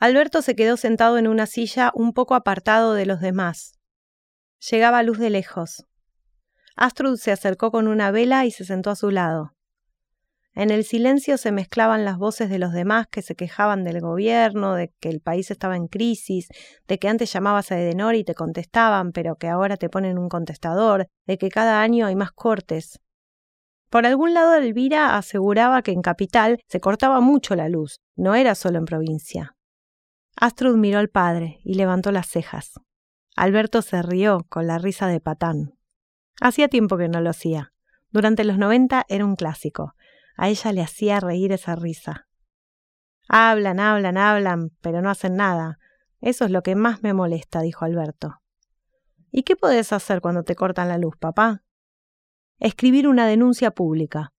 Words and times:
Alberto 0.00 0.40
se 0.40 0.56
quedó 0.56 0.78
sentado 0.78 1.18
en 1.18 1.28
una 1.28 1.44
silla 1.44 1.92
un 1.94 2.14
poco 2.14 2.34
apartado 2.34 2.94
de 2.94 3.04
los 3.04 3.20
demás. 3.20 3.74
Llegaba 4.70 5.02
luz 5.02 5.18
de 5.18 5.28
lejos. 5.28 5.84
Astrud 6.74 7.18
se 7.18 7.32
acercó 7.32 7.70
con 7.70 7.86
una 7.86 8.10
vela 8.10 8.46
y 8.46 8.50
se 8.50 8.64
sentó 8.64 8.88
a 8.88 8.96
su 8.96 9.10
lado. 9.10 9.52
En 10.54 10.70
el 10.70 10.84
silencio 10.84 11.36
se 11.36 11.52
mezclaban 11.52 12.06
las 12.06 12.16
voces 12.16 12.48
de 12.48 12.58
los 12.58 12.72
demás 12.72 13.08
que 13.08 13.20
se 13.20 13.34
quejaban 13.34 13.84
del 13.84 14.00
gobierno, 14.00 14.74
de 14.74 14.90
que 15.00 15.10
el 15.10 15.20
país 15.20 15.50
estaba 15.50 15.76
en 15.76 15.86
crisis, 15.86 16.48
de 16.88 16.98
que 16.98 17.08
antes 17.08 17.30
llamabas 17.30 17.70
a 17.70 17.78
Edenor 17.78 18.14
y 18.14 18.24
te 18.24 18.34
contestaban, 18.34 19.12
pero 19.12 19.36
que 19.36 19.48
ahora 19.48 19.76
te 19.76 19.90
ponen 19.90 20.18
un 20.18 20.30
contestador, 20.30 21.08
de 21.26 21.36
que 21.36 21.50
cada 21.50 21.82
año 21.82 22.06
hay 22.06 22.16
más 22.16 22.32
cortes. 22.32 23.00
Por 23.90 24.06
algún 24.06 24.32
lado 24.32 24.54
Elvira 24.54 25.18
aseguraba 25.18 25.82
que 25.82 25.92
en 25.92 26.00
capital 26.00 26.58
se 26.68 26.80
cortaba 26.80 27.20
mucho 27.20 27.54
la 27.54 27.68
luz, 27.68 28.00
no 28.16 28.34
era 28.34 28.54
solo 28.54 28.78
en 28.78 28.86
provincia. 28.86 29.56
Astrud 30.40 30.78
miró 30.78 30.98
al 30.98 31.10
padre 31.10 31.60
y 31.64 31.74
levantó 31.74 32.12
las 32.12 32.26
cejas. 32.26 32.80
Alberto 33.36 33.82
se 33.82 34.00
rió 34.00 34.46
con 34.48 34.66
la 34.66 34.78
risa 34.78 35.06
de 35.06 35.20
patán. 35.20 35.78
Hacía 36.40 36.68
tiempo 36.68 36.96
que 36.96 37.10
no 37.10 37.20
lo 37.20 37.28
hacía. 37.28 37.74
Durante 38.10 38.44
los 38.44 38.56
noventa 38.56 39.04
era 39.10 39.26
un 39.26 39.36
clásico. 39.36 39.94
A 40.38 40.48
ella 40.48 40.72
le 40.72 40.80
hacía 40.80 41.20
reír 41.20 41.52
esa 41.52 41.76
risa. 41.76 42.26
Hablan, 43.28 43.80
hablan, 43.80 44.16
hablan, 44.16 44.70
pero 44.80 45.02
no 45.02 45.10
hacen 45.10 45.36
nada. 45.36 45.78
Eso 46.22 46.46
es 46.46 46.50
lo 46.50 46.62
que 46.62 46.74
más 46.74 47.02
me 47.02 47.12
molesta, 47.12 47.60
dijo 47.60 47.84
Alberto. 47.84 48.40
¿Y 49.30 49.42
qué 49.42 49.56
podés 49.56 49.92
hacer 49.92 50.22
cuando 50.22 50.42
te 50.42 50.56
cortan 50.56 50.88
la 50.88 50.96
luz, 50.96 51.18
papá? 51.18 51.64
Escribir 52.58 53.08
una 53.08 53.26
denuncia 53.26 53.72
pública. 53.72 54.32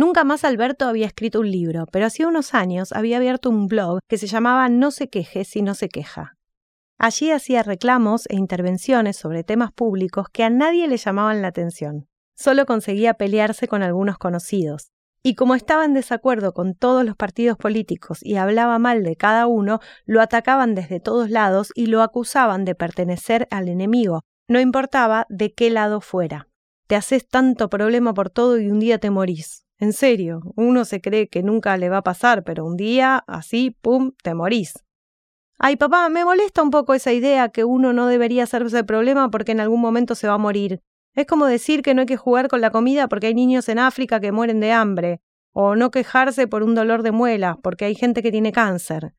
Nunca 0.00 0.24
más 0.24 0.44
Alberto 0.44 0.86
había 0.86 1.04
escrito 1.04 1.40
un 1.40 1.50
libro, 1.50 1.84
pero 1.92 2.06
hacía 2.06 2.26
unos 2.26 2.54
años 2.54 2.90
había 2.92 3.18
abierto 3.18 3.50
un 3.50 3.66
blog 3.66 3.98
que 4.08 4.16
se 4.16 4.26
llamaba 4.26 4.66
No 4.70 4.92
se 4.92 5.10
queje 5.10 5.44
si 5.44 5.60
no 5.60 5.74
se 5.74 5.90
queja. 5.90 6.38
Allí 6.98 7.30
hacía 7.30 7.62
reclamos 7.62 8.24
e 8.30 8.36
intervenciones 8.36 9.18
sobre 9.18 9.44
temas 9.44 9.72
públicos 9.72 10.28
que 10.32 10.42
a 10.42 10.48
nadie 10.48 10.88
le 10.88 10.96
llamaban 10.96 11.42
la 11.42 11.48
atención 11.48 12.06
solo 12.34 12.64
conseguía 12.64 13.12
pelearse 13.12 13.68
con 13.68 13.82
algunos 13.82 14.16
conocidos. 14.16 14.92
Y 15.22 15.34
como 15.34 15.54
estaba 15.54 15.84
en 15.84 15.92
desacuerdo 15.92 16.54
con 16.54 16.74
todos 16.74 17.04
los 17.04 17.14
partidos 17.14 17.58
políticos 17.58 18.20
y 18.22 18.36
hablaba 18.36 18.78
mal 18.78 19.02
de 19.02 19.16
cada 19.16 19.46
uno, 19.46 19.80
lo 20.06 20.22
atacaban 20.22 20.74
desde 20.74 21.00
todos 21.00 21.28
lados 21.28 21.70
y 21.74 21.88
lo 21.88 22.00
acusaban 22.00 22.64
de 22.64 22.74
pertenecer 22.74 23.46
al 23.50 23.68
enemigo, 23.68 24.22
no 24.48 24.58
importaba 24.58 25.26
de 25.28 25.52
qué 25.52 25.68
lado 25.68 26.00
fuera. 26.00 26.48
Te 26.86 26.96
haces 26.96 27.28
tanto 27.28 27.68
problema 27.68 28.14
por 28.14 28.30
todo 28.30 28.58
y 28.58 28.70
un 28.70 28.80
día 28.80 28.96
te 28.96 29.10
morís. 29.10 29.66
En 29.80 29.94
serio, 29.94 30.42
uno 30.56 30.84
se 30.84 31.00
cree 31.00 31.28
que 31.28 31.42
nunca 31.42 31.74
le 31.78 31.88
va 31.88 31.98
a 31.98 32.02
pasar, 32.02 32.44
pero 32.44 32.66
un 32.66 32.76
día, 32.76 33.24
así, 33.26 33.74
pum, 33.80 34.12
te 34.22 34.34
morís. 34.34 34.84
Ay, 35.58 35.76
papá, 35.76 36.10
me 36.10 36.22
molesta 36.22 36.62
un 36.62 36.70
poco 36.70 36.92
esa 36.92 37.14
idea 37.14 37.48
que 37.48 37.64
uno 37.64 37.94
no 37.94 38.06
debería 38.06 38.42
hacerse 38.42 38.84
problema 38.84 39.30
porque 39.30 39.52
en 39.52 39.60
algún 39.60 39.80
momento 39.80 40.14
se 40.14 40.28
va 40.28 40.34
a 40.34 40.38
morir. 40.38 40.82
Es 41.14 41.26
como 41.26 41.46
decir 41.46 41.80
que 41.80 41.94
no 41.94 42.02
hay 42.02 42.06
que 42.06 42.18
jugar 42.18 42.48
con 42.48 42.60
la 42.60 42.70
comida 42.70 43.08
porque 43.08 43.28
hay 43.28 43.34
niños 43.34 43.70
en 43.70 43.78
África 43.78 44.20
que 44.20 44.32
mueren 44.32 44.60
de 44.60 44.72
hambre, 44.72 45.22
o 45.52 45.76
no 45.76 45.90
quejarse 45.90 46.46
por 46.46 46.62
un 46.62 46.74
dolor 46.74 47.02
de 47.02 47.12
muela 47.12 47.58
porque 47.62 47.86
hay 47.86 47.94
gente 47.94 48.22
que 48.22 48.30
tiene 48.30 48.52
cáncer. 48.52 49.14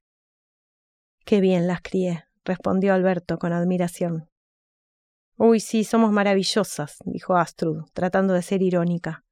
Qué 1.25 1.41
bien 1.41 1.65
las 1.67 1.81
crié, 1.81 2.25
respondió 2.45 2.93
Alberto 2.93 3.39
con 3.39 3.51
admiración. 3.51 4.29
Uy, 5.37 5.59
sí, 5.59 5.83
somos 5.83 6.11
maravillosas, 6.11 6.97
dijo 7.03 7.35
Astrud, 7.35 7.85
tratando 7.93 8.35
de 8.35 8.43
ser 8.43 8.61
irónica. 8.61 9.23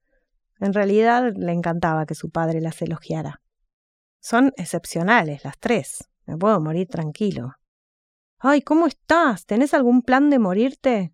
En 0.60 0.74
realidad 0.74 1.32
le 1.36 1.52
encantaba 1.52 2.06
que 2.06 2.16
su 2.16 2.30
padre 2.30 2.62
las 2.62 2.82
elogiara. 2.82 3.42
Son 4.20 4.52
excepcionales 4.58 5.46
las 5.46 5.58
tres. 5.58 6.10
Me 6.26 6.38
puedo 6.38 6.60
morir 6.60 6.88
tranquilo. 6.88 7.54
Ay, 8.38 8.62
¿cómo 8.62 8.88
estás? 8.88 9.46
¿Tenés 9.46 9.74
algún 9.74 10.02
plan 10.02 10.30
de 10.30 10.40
morirte? 10.40 11.14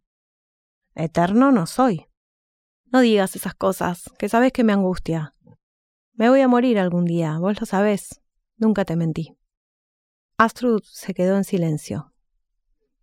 Eterno 0.96 1.52
no 1.52 1.68
soy. 1.68 2.08
No 2.92 3.02
digas 3.02 3.36
esas 3.36 3.56
cosas, 3.56 4.10
que 4.18 4.30
sabes 4.30 4.52
que 4.52 4.64
me 4.64 4.74
angustia. 4.74 5.36
Me 6.14 6.30
voy 6.30 6.42
a 6.42 6.48
morir 6.48 6.80
algún 6.80 7.06
día, 7.06 7.38
vos 7.40 7.60
lo 7.60 7.66
sabés. 7.66 8.22
Nunca 8.58 8.86
te 8.86 8.96
mentí. 8.96 9.36
Astrud 10.38 10.82
se 10.84 11.14
quedó 11.14 11.36
en 11.36 11.44
silencio. 11.44 12.14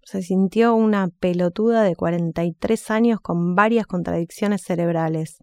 Se 0.03 0.23
sintió 0.23 0.75
una 0.75 1.09
pelotuda 1.09 1.83
de 1.83 1.95
cuarenta 1.95 2.45
y 2.45 2.53
tres 2.53 2.91
años 2.91 3.21
con 3.21 3.55
varias 3.55 3.87
contradicciones 3.87 4.63
cerebrales. 4.63 5.43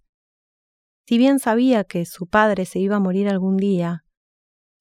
Si 1.10 1.18
bien 1.18 1.40
sabía 1.40 1.86
que 1.86 2.06
su 2.06 2.28
padre 2.28 2.66
se 2.66 2.78
iba 2.78 2.98
a 2.98 3.00
morir 3.00 3.30
algún 3.30 3.58
día, 3.58 4.04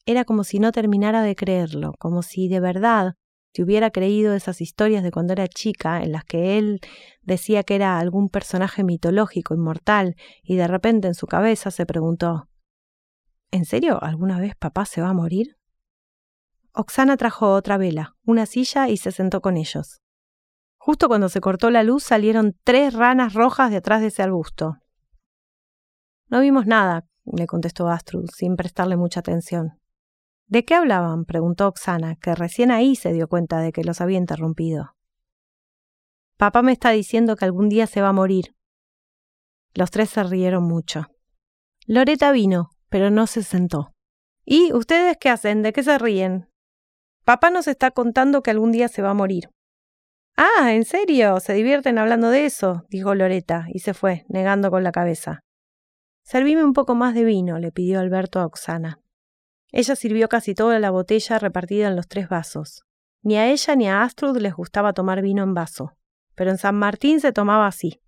era 0.05 0.27
como 0.27 0.45
si 0.45 0.59
no 0.59 0.73
terminara 0.73 1.23
de 1.23 1.35
creerlo, 1.35 1.95
como 1.99 2.21
si 2.21 2.49
de 2.49 2.61
verdad 2.61 3.15
si 3.55 3.63
hubiera 3.63 3.91
creído 3.91 4.35
esas 4.35 4.61
historias 4.61 5.03
de 5.03 5.11
cuando 5.11 5.33
era 5.33 5.49
chica, 5.49 6.03
en 6.03 6.13
las 6.13 6.27
que 6.27 6.59
él 6.59 6.81
decía 7.23 7.63
que 7.63 7.77
era 7.77 7.99
algún 7.99 8.29
personaje 8.29 8.85
mitológico, 8.85 9.55
inmortal, 9.55 10.17
y 10.43 10.57
de 10.57 10.69
repente 10.69 11.09
en 11.09 11.15
su 11.15 11.27
cabeza 11.27 11.71
se 11.71 11.87
preguntó 11.87 12.51
¿En 13.51 13.65
serio 13.65 13.99
alguna 14.05 14.39
vez 14.39 14.55
papá 14.55 14.85
se 14.85 15.01
va 15.01 15.09
a 15.09 15.15
morir? 15.15 15.57
Oxana 16.75 17.17
trajo 17.17 17.55
otra 17.55 17.79
vela, 17.79 18.17
una 18.27 18.45
silla 18.45 18.91
y 18.91 18.99
se 18.99 19.13
sentó 19.13 19.41
con 19.41 19.57
ellos. 19.57 20.03
Justo 20.77 21.09
cuando 21.09 21.31
se 21.31 21.41
cortó 21.41 21.71
la 21.71 21.85
luz 21.85 22.03
salieron 22.03 22.55
tres 22.65 22.93
ranas 22.93 23.33
rojas 23.33 23.71
detrás 23.71 24.03
de 24.03 24.09
ese 24.09 24.23
arbusto. 24.23 24.77
No 26.29 26.41
vimos 26.41 26.67
nada, 26.67 27.07
le 27.25 27.47
contestó 27.47 27.89
Astrud, 27.89 28.29
sin 28.35 28.57
prestarle 28.57 28.97
mucha 28.97 29.21
atención. 29.21 29.79
¿De 30.47 30.65
qué 30.65 30.75
hablaban? 30.75 31.25
preguntó 31.25 31.69
Oxana, 31.69 32.17
que 32.17 32.35
recién 32.35 32.71
ahí 32.71 32.97
se 32.97 33.13
dio 33.13 33.29
cuenta 33.29 33.61
de 33.61 33.73
que 33.73 33.85
los 33.85 34.01
había 34.01 34.19
interrumpido. 34.19 34.95
Papá 36.37 36.63
me 36.63 36.73
está 36.73 36.91
diciendo 36.91 37.37
que 37.37 37.45
algún 37.45 37.69
día 37.69 37.87
se 37.87 38.01
va 38.01 38.09
a 38.09 38.13
morir. 38.13 38.55
Los 39.75 39.91
tres 39.91 40.11
se 40.11 40.23
rieron 40.23 40.65
mucho. 40.65 41.07
Loreta 41.87 42.33
vino, 42.33 42.71
pero 42.89 43.11
no 43.11 43.27
se 43.27 43.43
sentó. 43.43 43.93
¿Y 44.45 44.73
ustedes 44.73 45.17
qué 45.21 45.31
hacen? 45.31 45.63
¿De 45.63 45.73
qué 45.73 45.83
se 45.83 45.99
ríen? 45.99 46.49
Papá 47.25 47.51
nos 47.51 47.69
está 47.69 47.91
contando 47.91 48.43
que 48.43 48.51
algún 48.51 48.73
día 48.73 48.89
se 48.89 49.03
va 49.03 49.11
a 49.11 49.15
morir. 49.15 49.51
Ah, 50.37 50.73
¿en 50.73 50.85
serio? 50.85 51.41
Se 51.41 51.53
divierten 51.53 51.99
hablando 51.99 52.31
de 52.31 52.47
eso, 52.47 52.85
dijo 52.89 53.15
Loreta, 53.15 53.67
y 53.75 53.81
se 53.81 53.93
fue, 53.93 54.25
negando 54.29 54.71
con 54.71 54.85
la 54.85 54.93
cabeza. 54.93 55.41
Servime 56.31 56.63
un 56.63 56.75
poco 56.75 56.95
más 56.95 57.15
de 57.15 57.25
vino, 57.25 57.59
le 57.59 57.73
pidió 57.73 58.01
Alberto 58.01 58.39
a 58.39 58.45
Oxana. 58.45 59.01
Ella 59.73 59.97
sirvió 59.97 60.29
casi 60.29 60.55
toda 60.55 60.79
la 60.79 60.91
botella 60.91 61.39
repartida 61.39 61.89
en 61.89 61.97
los 61.97 62.07
tres 62.07 62.29
vasos. 62.29 62.83
Ni 63.23 63.39
a 63.39 63.47
ella 63.47 63.77
ni 63.77 63.89
a 63.89 64.03
Astrud 64.03 64.37
les 64.37 64.53
gustaba 64.53 64.93
tomar 64.93 65.23
vino 65.23 65.43
en 65.43 65.55
vaso, 65.55 65.97
pero 66.35 66.51
en 66.51 66.59
San 66.59 66.75
Martín 66.75 67.21
se 67.21 67.33
tomaba 67.33 67.67
así. 67.67 68.03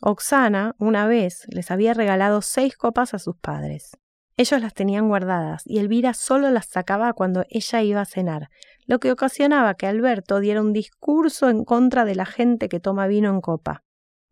Oxana, 0.00 0.74
una 0.78 1.06
vez, 1.06 1.44
les 1.48 1.70
había 1.70 1.92
regalado 1.92 2.40
seis 2.40 2.78
copas 2.78 3.12
a 3.12 3.18
sus 3.18 3.36
padres. 3.36 3.90
Ellos 4.38 4.62
las 4.62 4.72
tenían 4.72 5.08
guardadas 5.08 5.64
y 5.66 5.80
Elvira 5.80 6.14
solo 6.14 6.48
las 6.48 6.64
sacaba 6.64 7.12
cuando 7.12 7.44
ella 7.50 7.82
iba 7.82 8.00
a 8.00 8.06
cenar, 8.06 8.48
lo 8.86 9.00
que 9.00 9.12
ocasionaba 9.12 9.74
que 9.74 9.86
Alberto 9.86 10.40
diera 10.40 10.62
un 10.62 10.72
discurso 10.72 11.50
en 11.50 11.66
contra 11.66 12.06
de 12.06 12.14
la 12.14 12.24
gente 12.24 12.70
que 12.70 12.80
toma 12.80 13.06
vino 13.06 13.28
en 13.28 13.42
copa. 13.42 13.84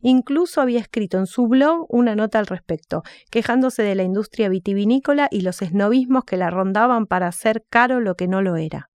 Incluso 0.03 0.61
había 0.61 0.81
escrito 0.81 1.17
en 1.17 1.27
su 1.27 1.47
blog 1.47 1.87
una 1.89 2.17
nota 2.17 2.41
al 2.41 2.47
respecto, 2.47 3.03
quejándose 3.31 3.83
de 3.83 3.95
la 3.95 4.03
industria 4.03 4.49
vitivinícola 4.49 5.29
y 5.31 5.43
los 5.43 5.63
esnovismos 5.63 6.25
que 6.25 6.37
la 6.37 6.51
rondaban 6.51 7.07
para 7.07 7.29
hacer 7.29 7.65
caro 7.71 8.01
lo 8.01 8.17
que 8.17 8.27
no 8.27 8.43
lo 8.43 8.57
era. 8.57 8.91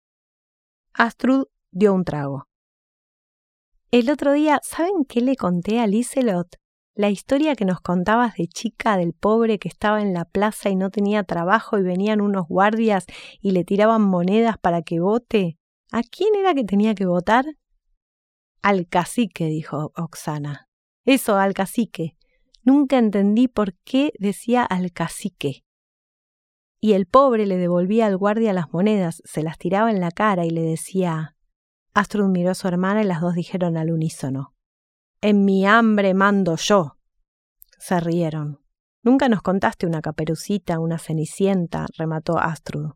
Astrud 0.92 1.46
dio 1.70 1.94
un 1.94 2.04
trago. 2.04 2.48
El 3.92 4.10
otro 4.10 4.32
día, 4.32 4.60
¿saben 4.64 5.04
qué 5.08 5.20
le 5.20 5.36
conté 5.36 5.78
a 5.78 5.86
Liselot? 5.86 6.56
La 6.94 7.10
historia 7.10 7.54
que 7.54 7.64
nos 7.64 7.80
contabas 7.80 8.34
de 8.34 8.48
chica 8.48 8.96
del 8.96 9.12
pobre 9.12 9.58
que 9.58 9.68
estaba 9.68 10.02
en 10.02 10.12
la 10.12 10.24
plaza 10.24 10.70
y 10.70 10.76
no 10.76 10.90
tenía 10.90 11.22
trabajo 11.22 11.78
y 11.78 11.82
venían 11.82 12.20
unos 12.20 12.48
guardias 12.48 13.04
y 13.40 13.52
le 13.52 13.64
tiraban 13.64 14.02
monedas 14.02 14.56
para 14.58 14.82
que 14.82 14.98
vote. 14.98 15.58
¿A 15.92 16.02
quién 16.02 16.34
era 16.34 16.54
que 16.54 16.64
tenía 16.64 16.94
que 16.94 17.06
votar? 17.06 17.44
Al 18.62 18.88
cacique, 18.88 19.44
dijo 19.44 19.92
Oxana. 19.94 20.65
Eso, 21.06 21.36
al 21.36 21.54
cacique. 21.54 22.16
Nunca 22.64 22.98
entendí 22.98 23.46
por 23.46 23.74
qué 23.84 24.12
decía 24.18 24.64
al 24.64 24.92
cacique. 24.92 25.64
Y 26.80 26.92
el 26.92 27.06
pobre 27.06 27.46
le 27.46 27.56
devolvía 27.56 28.06
al 28.06 28.16
guardia 28.16 28.52
las 28.52 28.72
monedas, 28.72 29.22
se 29.24 29.42
las 29.42 29.56
tiraba 29.56 29.90
en 29.90 30.00
la 30.00 30.10
cara 30.10 30.44
y 30.44 30.50
le 30.50 30.62
decía. 30.62 31.36
Astrud 31.94 32.28
miró 32.28 32.50
a 32.50 32.54
su 32.54 32.66
hermana 32.66 33.02
y 33.02 33.06
las 33.06 33.20
dos 33.20 33.34
dijeron 33.34 33.76
al 33.76 33.92
unísono. 33.92 34.52
En 35.20 35.44
mi 35.44 35.64
hambre 35.64 36.12
mando 36.12 36.56
yo. 36.56 36.98
Se 37.78 38.00
rieron. 38.00 38.60
Nunca 39.02 39.28
nos 39.28 39.42
contaste 39.42 39.86
una 39.86 40.02
caperucita, 40.02 40.80
una 40.80 40.98
cenicienta, 40.98 41.86
remató 41.96 42.38
Astrud. 42.38 42.94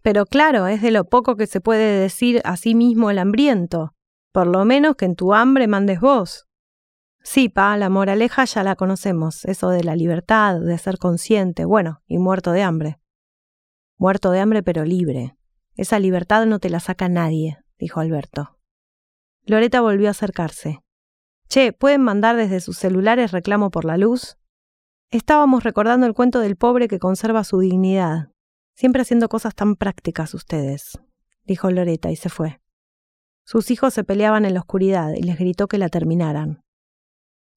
Pero 0.00 0.24
claro, 0.24 0.66
es 0.66 0.80
de 0.80 0.90
lo 0.90 1.04
poco 1.04 1.36
que 1.36 1.46
se 1.46 1.60
puede 1.60 2.00
decir 2.00 2.40
a 2.44 2.56
sí 2.56 2.74
mismo 2.74 3.10
el 3.10 3.18
hambriento. 3.18 3.94
Por 4.32 4.46
lo 4.46 4.64
menos 4.64 4.96
que 4.96 5.04
en 5.04 5.14
tu 5.14 5.34
hambre 5.34 5.68
mandes 5.68 6.00
vos. 6.00 6.47
Sí, 7.30 7.50
pa, 7.50 7.76
la 7.76 7.90
moraleja 7.90 8.46
ya 8.46 8.62
la 8.62 8.74
conocemos, 8.74 9.44
eso 9.44 9.68
de 9.68 9.84
la 9.84 9.94
libertad, 9.94 10.58
de 10.62 10.78
ser 10.78 10.96
consciente, 10.96 11.66
bueno, 11.66 12.00
y 12.06 12.16
muerto 12.16 12.52
de 12.52 12.62
hambre. 12.62 13.00
Muerto 13.98 14.30
de 14.30 14.40
hambre 14.40 14.62
pero 14.62 14.86
libre. 14.86 15.36
Esa 15.76 15.98
libertad 15.98 16.46
no 16.46 16.58
te 16.58 16.70
la 16.70 16.80
saca 16.80 17.10
nadie, 17.10 17.58
dijo 17.78 18.00
Alberto. 18.00 18.58
Loreta 19.44 19.82
volvió 19.82 20.08
a 20.08 20.12
acercarse. 20.12 20.82
Che, 21.50 21.74
¿pueden 21.74 22.00
mandar 22.00 22.34
desde 22.34 22.60
sus 22.60 22.78
celulares 22.78 23.30
reclamo 23.30 23.70
por 23.70 23.84
la 23.84 23.98
luz? 23.98 24.38
Estábamos 25.10 25.64
recordando 25.64 26.06
el 26.06 26.14
cuento 26.14 26.40
del 26.40 26.56
pobre 26.56 26.88
que 26.88 26.98
conserva 26.98 27.44
su 27.44 27.58
dignidad. 27.58 28.30
Siempre 28.74 29.02
haciendo 29.02 29.28
cosas 29.28 29.54
tan 29.54 29.76
prácticas 29.76 30.32
ustedes, 30.32 30.98
dijo 31.44 31.70
Loreta 31.70 32.10
y 32.10 32.16
se 32.16 32.30
fue. 32.30 32.62
Sus 33.44 33.70
hijos 33.70 33.92
se 33.92 34.02
peleaban 34.02 34.46
en 34.46 34.54
la 34.54 34.60
oscuridad 34.60 35.12
y 35.14 35.24
les 35.24 35.38
gritó 35.38 35.68
que 35.68 35.76
la 35.76 35.90
terminaran. 35.90 36.64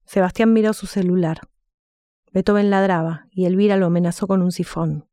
Sebastián 0.06 0.54
miró 0.54 0.74
su 0.74 0.88
celular. 0.88 1.42
Beethoven 2.32 2.70
ladraba 2.70 3.28
y 3.32 3.46
Elvira 3.46 3.78
lo 3.78 3.88
amenazó 3.88 4.28
con 4.28 4.42
un 4.42 4.52
sifón. 4.52 5.08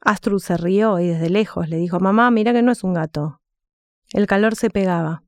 Astrud 0.00 0.40
se 0.40 0.56
rió 0.56 0.98
y 1.00 1.08
desde 1.08 1.30
lejos 1.30 1.68
le 1.68 1.76
dijo 1.76 2.00
Mamá, 2.00 2.30
mira 2.30 2.52
que 2.52 2.62
no 2.62 2.72
es 2.72 2.84
un 2.84 2.94
gato. 2.94 3.40
El 4.12 4.26
calor 4.26 4.54
se 4.54 4.70
pegaba. 4.70 5.24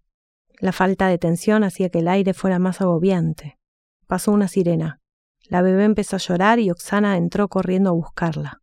La 0.60 0.72
falta 0.72 1.08
de 1.08 1.18
tensión 1.18 1.64
hacía 1.64 1.88
que 1.88 2.00
el 2.00 2.08
aire 2.08 2.34
fuera 2.34 2.58
más 2.58 2.80
agobiante. 2.80 3.58
Pasó 4.06 4.32
una 4.32 4.48
sirena. 4.48 5.00
La 5.48 5.62
bebé 5.62 5.84
empezó 5.84 6.16
a 6.16 6.20
llorar 6.20 6.58
y 6.58 6.70
Oxana 6.70 7.16
entró 7.16 7.48
corriendo 7.48 7.90
a 7.90 7.94
buscarla. 7.94 8.62